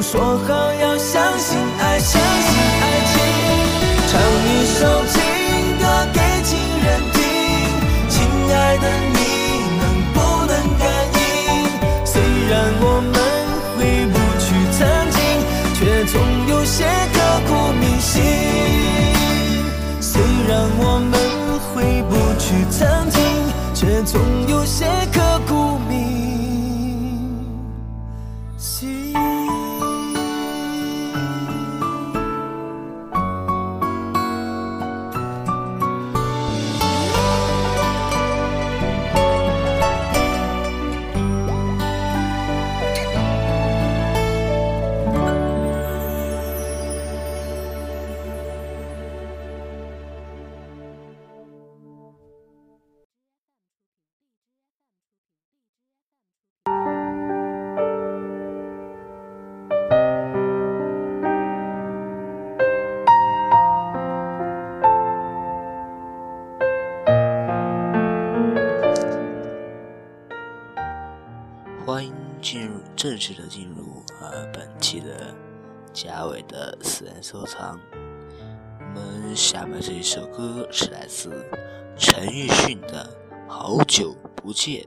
[0.00, 2.50] 说好要相信爱，相信
[2.80, 3.14] 爱情。
[4.06, 5.20] 唱一首情
[5.78, 5.82] 歌
[6.12, 7.16] 给情人听，
[8.08, 8.16] 亲
[8.54, 9.18] 爱的你
[9.78, 9.82] 能
[10.14, 10.16] 不
[10.46, 10.82] 能感
[11.14, 11.18] 应？
[12.06, 13.12] 虽然我们
[13.76, 14.46] 回不去
[14.78, 14.78] 曾
[15.10, 15.18] 经，
[15.74, 16.14] 却总
[16.48, 17.16] 有些刻
[17.48, 18.22] 骨铭心。
[20.00, 21.12] 虽然我们
[21.74, 23.20] 回不去曾经，
[23.74, 25.27] 却总有些刻。
[77.22, 77.78] 收藏。
[78.78, 81.30] 我们下面这一首歌是来自
[81.96, 83.08] 陈奕迅的
[83.46, 84.86] 好久不见。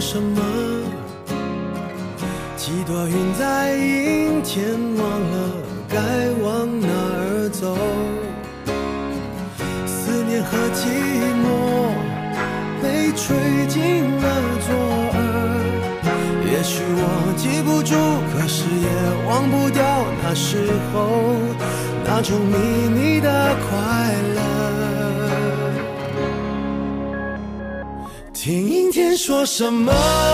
[0.00, 0.53] 什么。
[29.56, 30.33] 什么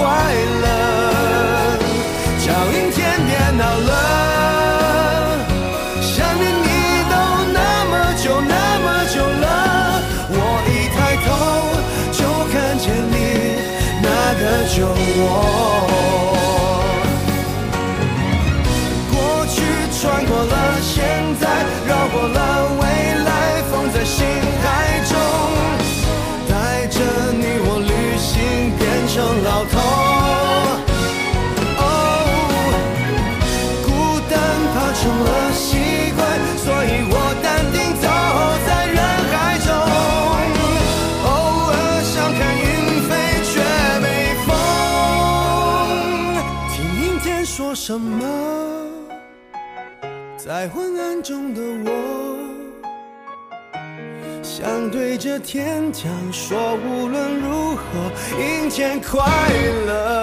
[0.00, 0.08] 快
[0.62, 0.66] 乐。
[2.40, 3.92] 叫阴天别闹了，
[6.00, 6.68] 想念你
[7.10, 7.14] 都
[7.52, 7.58] 那
[7.90, 9.44] 么久那么久了，
[10.30, 10.34] 我
[10.66, 11.28] 一抬头
[12.16, 12.18] 就
[12.50, 13.14] 看见你
[14.02, 14.08] 那
[14.40, 14.42] 个
[14.74, 14.76] 酒
[15.20, 15.89] 窝。
[29.70, 29.78] 头。
[31.78, 31.82] 哦
[33.84, 33.88] 孤
[34.30, 34.32] 单
[34.72, 35.68] 怕成了习
[36.16, 36.18] 惯
[36.58, 38.06] 所以我淡定走
[38.66, 38.98] 在人
[39.30, 39.34] 海
[39.66, 39.68] 中。
[41.24, 41.28] 偶
[41.70, 42.68] 尔想看云
[43.08, 43.10] 飞
[43.48, 43.52] 却
[44.00, 44.06] 没
[44.46, 44.48] 风。
[46.72, 48.22] 听阴天说什么
[50.36, 51.60] 在昏暗中的
[51.90, 52.29] 我。
[54.60, 57.82] 想对着天讲说，无论如何，
[58.38, 59.24] 阴天快
[59.86, 60.19] 乐。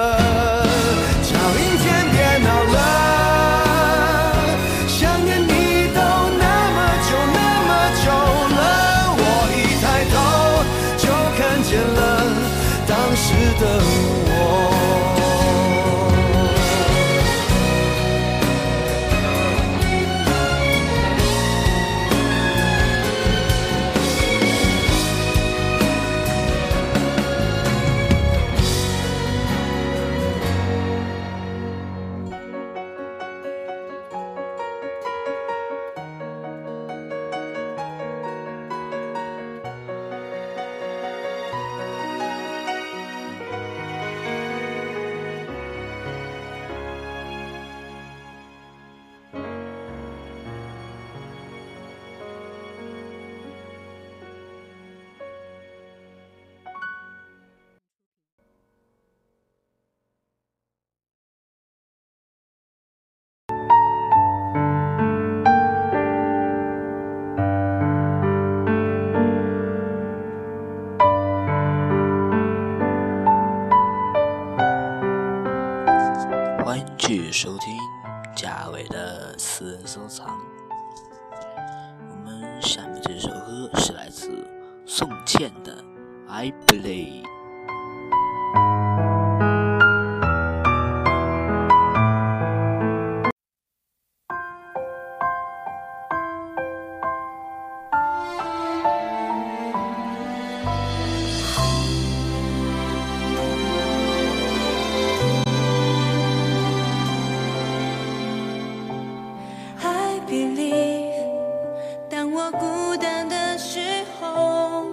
[112.38, 113.79] 我孤单的时
[114.22, 114.86] 候，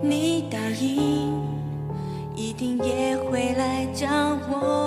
[0.00, 1.44] 你答应
[2.34, 4.06] 一定也会来找
[4.50, 4.85] 我。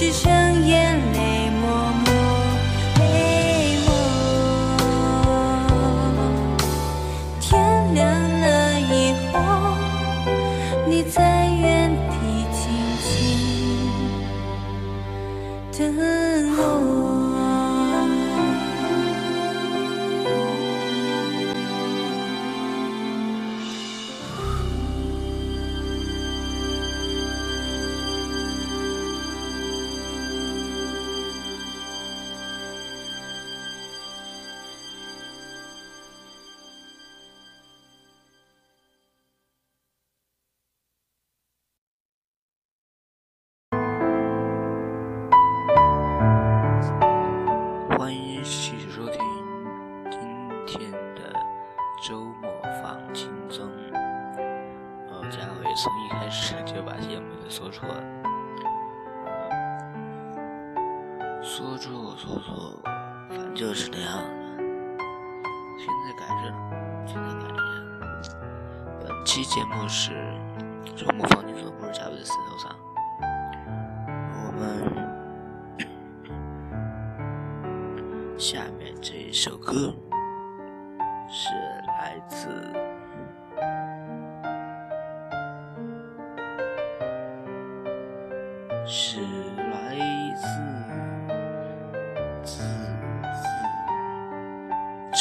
[0.00, 0.39] 之前。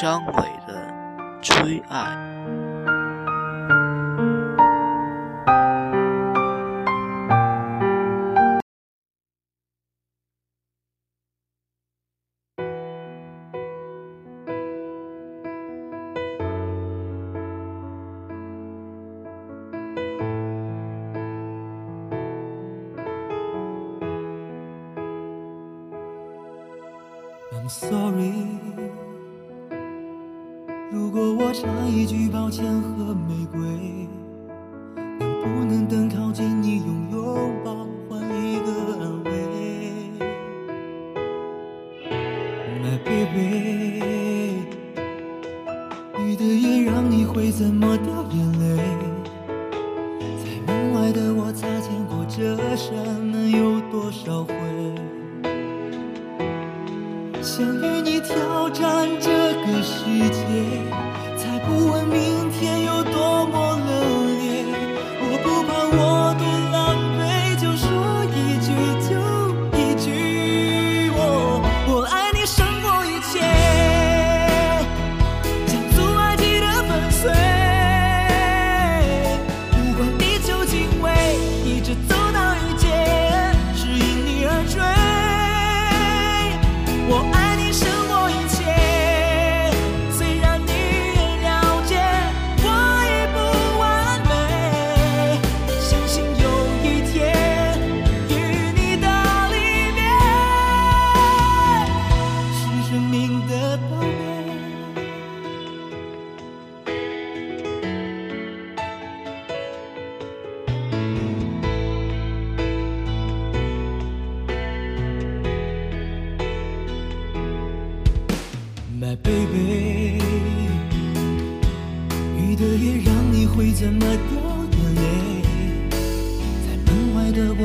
[0.01, 0.33] 张伟
[0.65, 0.87] 的
[1.41, 2.15] 《追爱》。
[27.51, 28.68] I'm sorry.
[31.59, 33.98] 差一句抱歉和玫瑰。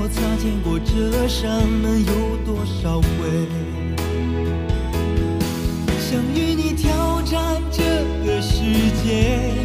[0.05, 3.49] 我擦肩过这扇门有多少回？
[5.99, 7.83] 想与你挑战这
[8.23, 8.61] 个世
[9.03, 9.64] 界。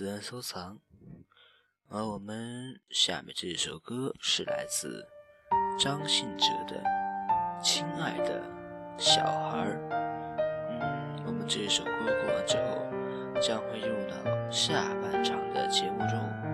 [0.00, 0.78] 私人收藏。
[1.90, 5.06] 而我们下面这首歌是来自
[5.78, 6.82] 张信哲的
[7.62, 8.42] 《亲爱的
[8.96, 9.58] 小孩》。
[10.70, 11.90] 嗯，我们这首歌
[12.24, 16.49] 过完之后，将会入到下半场的节目中。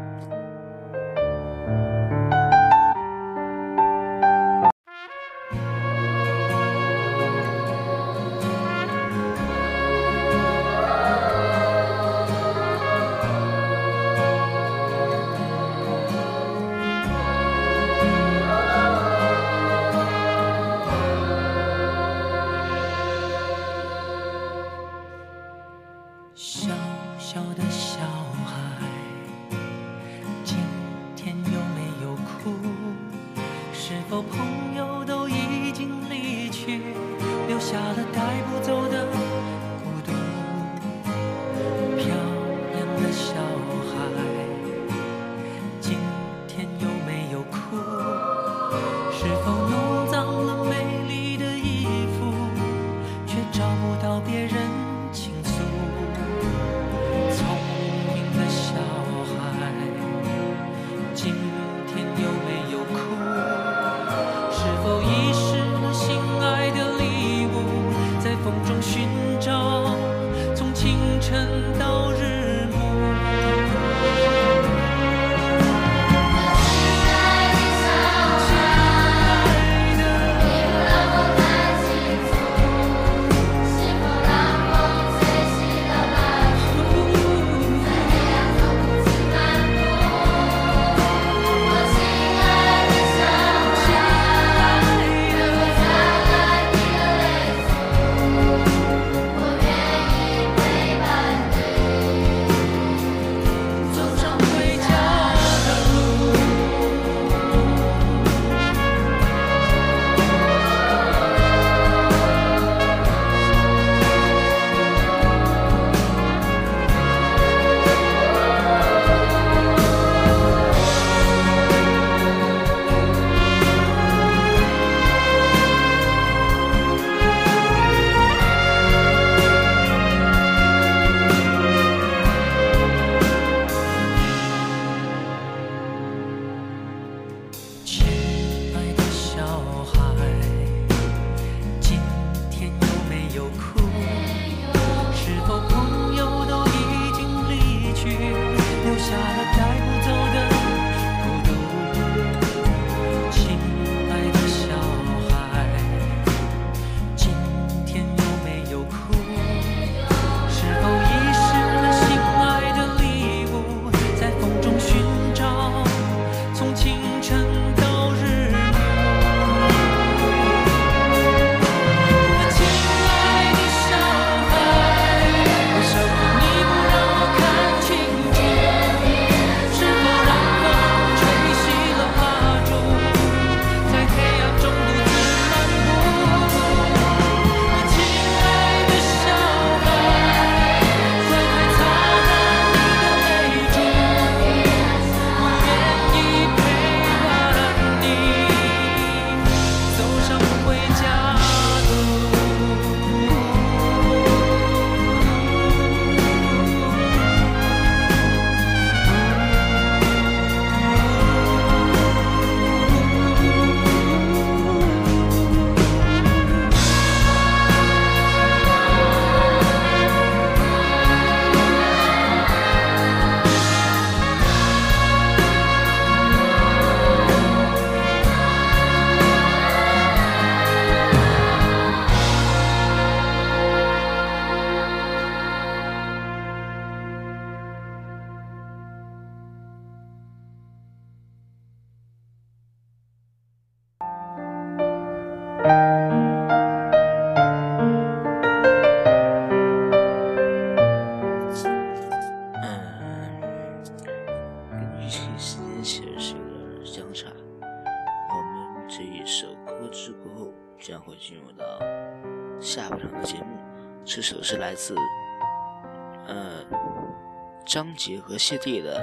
[268.06, 269.00] 结合谢帝的，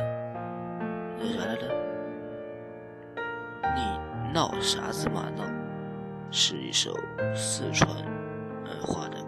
[1.19, 1.67] 那啥来的？
[3.75, 3.81] 你
[4.33, 5.43] 闹啥子嘛闹？
[6.31, 6.97] 是一首
[7.35, 7.91] 四川
[8.65, 9.22] 儿话的。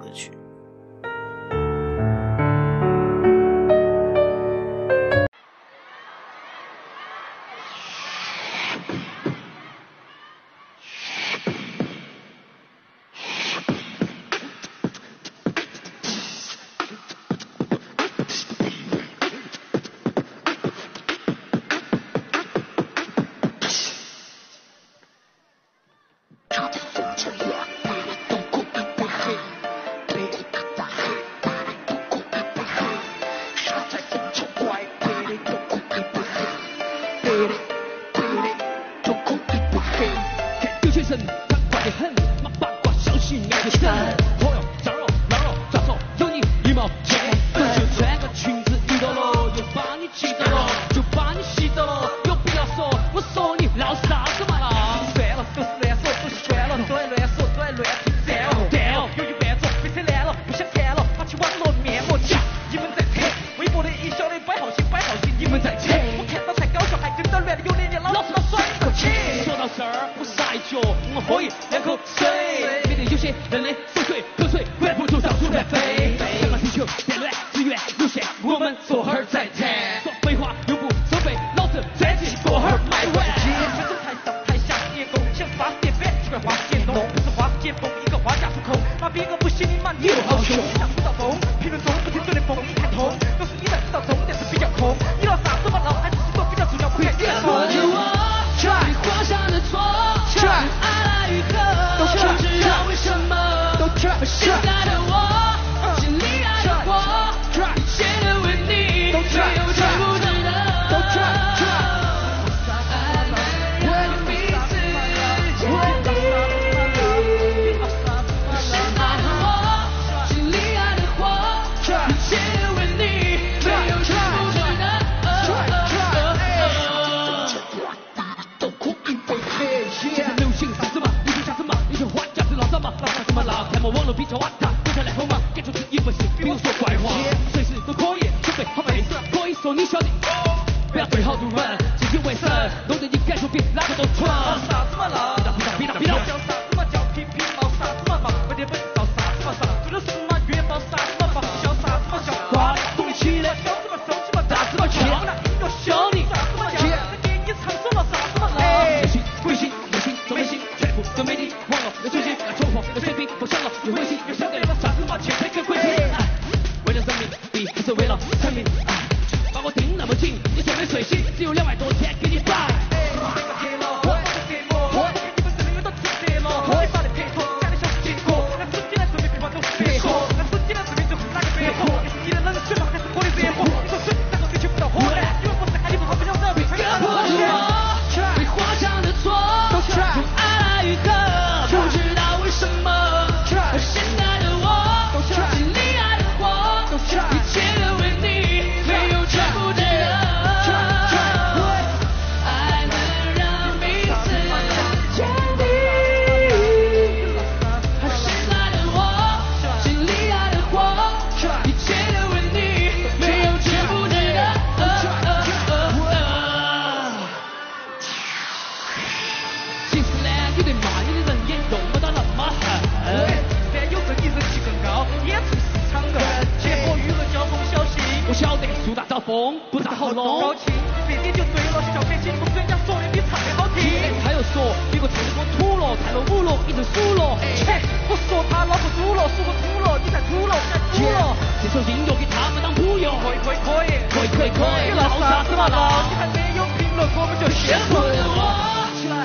[229.26, 230.72] 风不咋好弄高清
[231.10, 233.82] 一点就对了小笑心，不风人家说的比唱的好听。
[233.82, 237.38] 哎他又说别个唱的歌土了太落伍了你就输了。
[237.58, 241.34] 切我说他老壳堵了输不土了你才土了你太土了。
[241.58, 248.40] 这首音乐给他们当补药可以可以可以可以可以可以闹啥子嘛闹你还没有评论我们就先说的我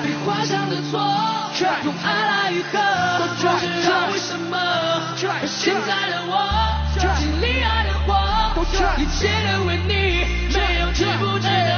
[0.01, 0.97] 被划伤的错。
[1.85, 2.73] 用爱来愈合
[3.21, 3.53] 不知道
[4.09, 4.57] 为什么。
[5.45, 6.33] 现在的我
[7.19, 8.30] 经历爱的火
[8.97, 9.93] 一切都为你
[10.55, 11.70] 没有值不值得？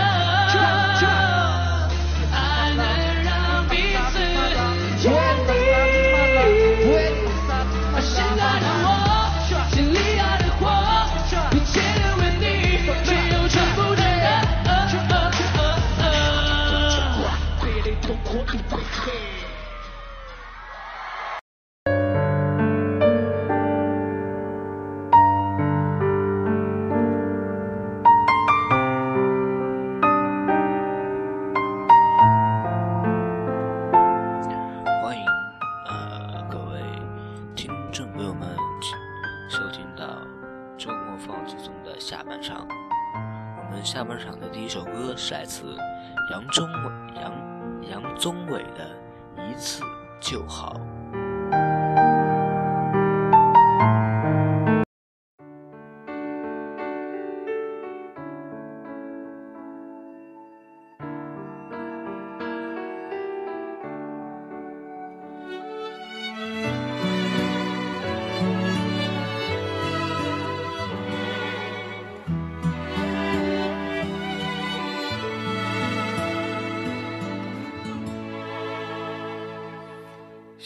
[43.93, 45.77] 下半场的第一首歌是来自
[46.31, 48.89] 杨宗纬杨杨宗纬的
[49.51, 49.83] 《一次
[50.19, 50.81] 就好》。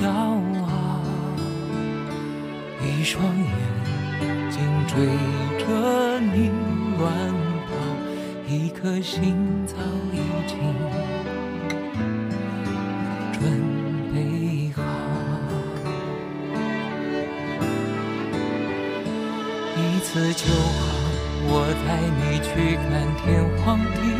[0.00, 1.02] 骄傲。
[2.82, 3.52] 一双眼
[4.50, 4.94] 睛追
[5.58, 6.50] 着你
[6.98, 7.04] 乱
[7.66, 7.70] 跑，
[8.48, 9.36] 一颗心
[9.66, 9.76] 早
[10.10, 10.16] 已
[10.48, 10.56] 经
[13.34, 13.40] 准
[14.14, 14.78] 备好。
[19.76, 20.80] 一次就好，
[21.42, 21.52] 我
[21.84, 22.48] 带你去
[22.88, 22.88] 看
[23.18, 23.24] 天
[23.62, 24.19] 荒地。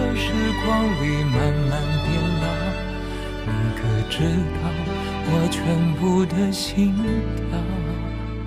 [0.00, 0.32] 的时
[0.64, 1.36] 光里慢
[1.68, 1.72] 慢
[2.06, 2.08] 变
[2.40, 2.46] 老，
[3.46, 4.16] 你可知
[4.56, 4.62] 道
[5.26, 5.60] 我全
[5.96, 6.94] 部的心
[7.36, 7.50] 跳？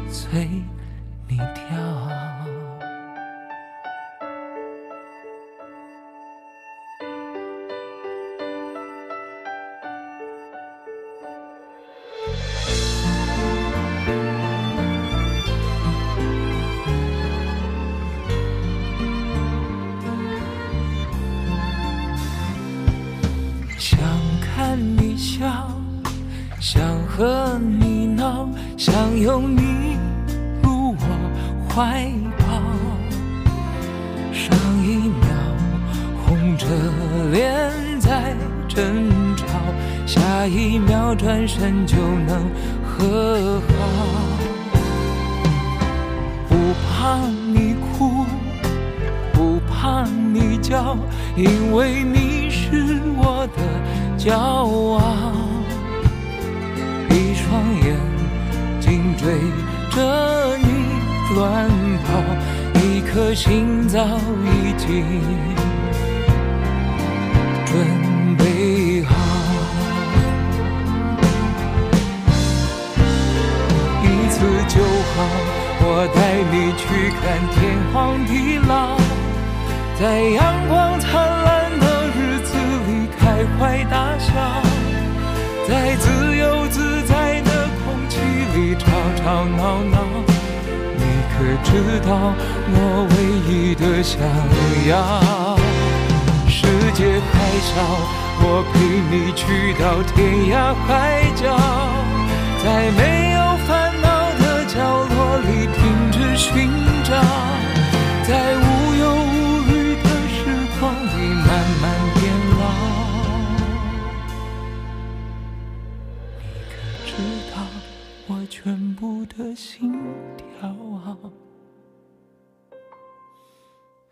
[0.10, 0.62] 最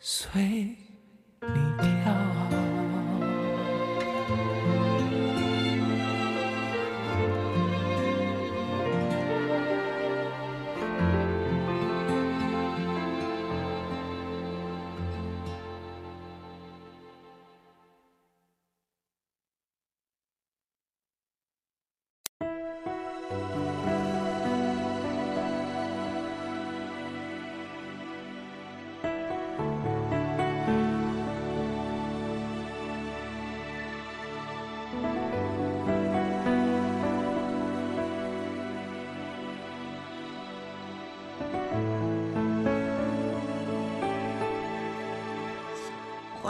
[0.01, 0.75] 随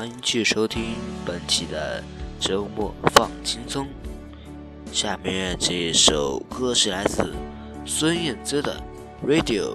[0.02, 2.04] 欢迎去收听本期的
[2.39, 3.88] 周末放轻松，
[4.91, 7.32] 下面这首歌是来自
[7.86, 8.82] 孙燕姿的
[9.24, 9.74] Radio。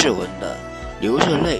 [0.00, 0.56] 质问的
[0.98, 1.59] 流着泪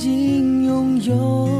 [0.00, 1.59] 曾经拥有。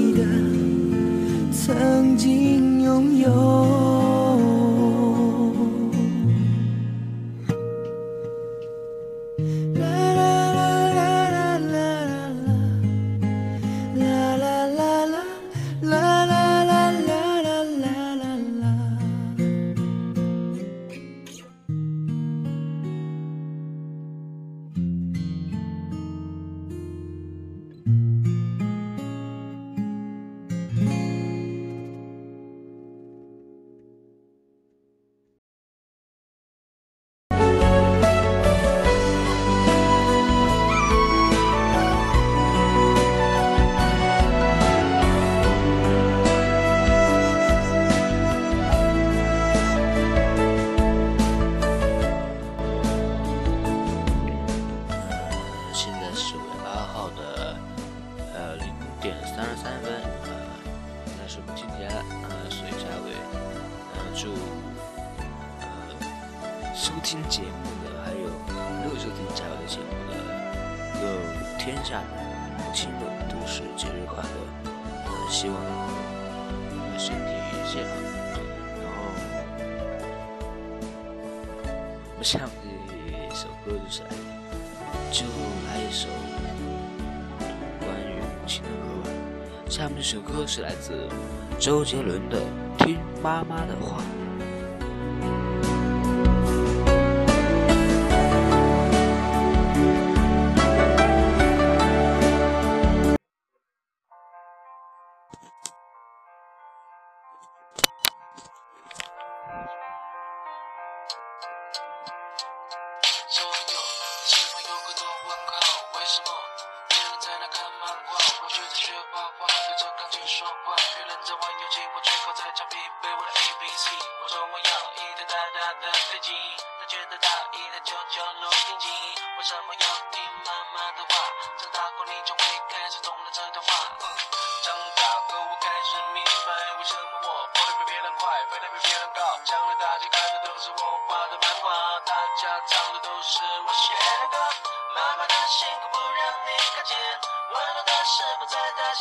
[1.63, 3.80] 曾经拥有。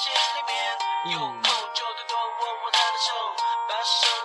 [0.01, 3.13] 心里面有空就多多握握她的手
[3.69, 4.20] 把手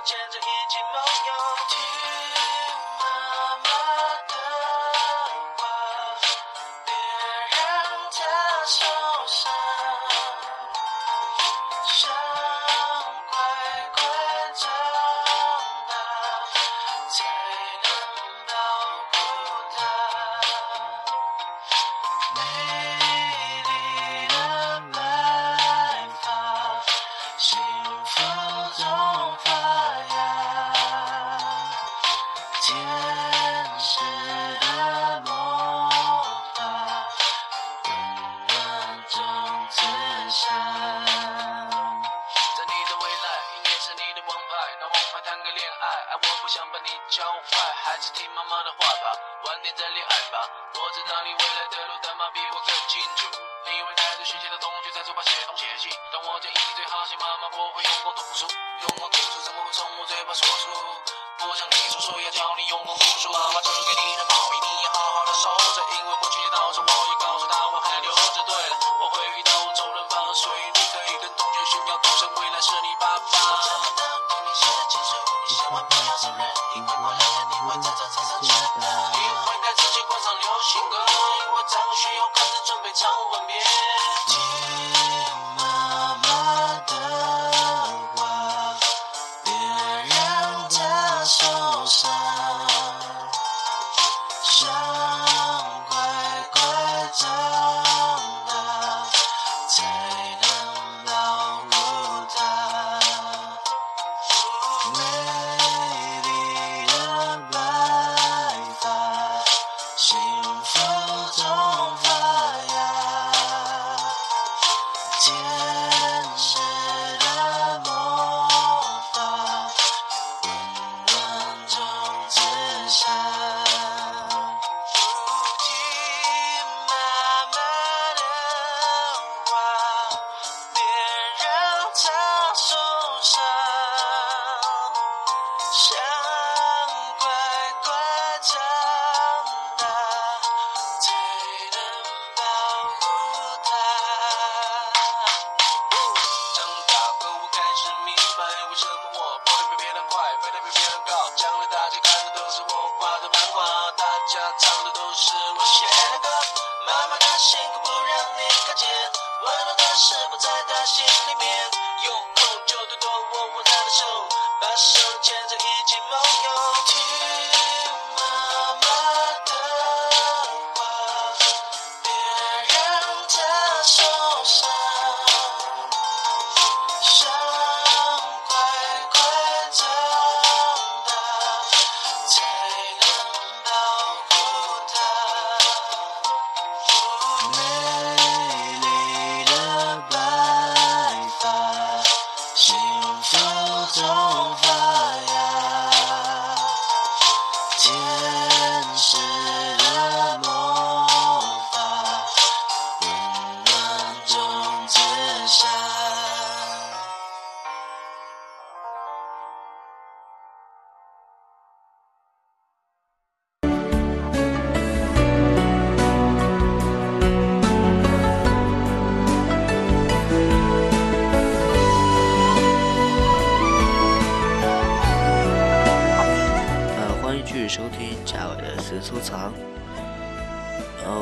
[231.06, 231.20] 然后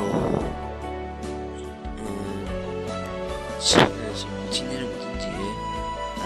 [1.98, 2.02] 嗯，
[3.60, 5.26] 现在是今天的母亲节，
[6.22, 6.24] 呃，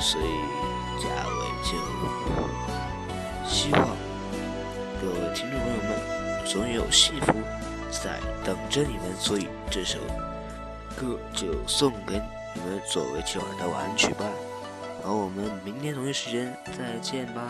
[0.00, 0.24] 所以
[1.00, 1.70] 贾伟就
[3.48, 3.80] 希望
[5.00, 5.90] 各位听众朋友们
[6.44, 7.32] 总有幸福
[7.92, 10.00] 在等着你们，所以这首
[10.96, 12.20] 歌就送给
[12.54, 14.24] 你们作为今晚的晚安曲吧。
[15.00, 17.42] 然后我们明天同一时间再见吧。